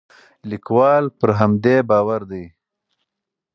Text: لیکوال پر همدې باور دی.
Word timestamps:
لیکوال 0.49 1.03
پر 1.17 1.29
همدې 1.39 1.75
باور 1.89 2.21
دی. 2.31 2.45